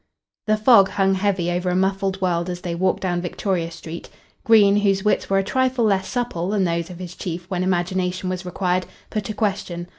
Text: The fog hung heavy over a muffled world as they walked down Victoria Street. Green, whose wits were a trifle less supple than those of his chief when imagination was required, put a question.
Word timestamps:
The 0.47 0.57
fog 0.57 0.89
hung 0.89 1.13
heavy 1.13 1.51
over 1.51 1.69
a 1.69 1.75
muffled 1.75 2.19
world 2.21 2.49
as 2.49 2.61
they 2.61 2.73
walked 2.73 3.01
down 3.01 3.21
Victoria 3.21 3.69
Street. 3.69 4.09
Green, 4.43 4.77
whose 4.77 5.03
wits 5.05 5.29
were 5.29 5.37
a 5.37 5.43
trifle 5.43 5.85
less 5.85 6.07
supple 6.07 6.49
than 6.49 6.63
those 6.63 6.89
of 6.89 6.97
his 6.97 7.13
chief 7.13 7.45
when 7.51 7.61
imagination 7.63 8.27
was 8.27 8.43
required, 8.43 8.87
put 9.11 9.29
a 9.29 9.35
question. 9.35 9.85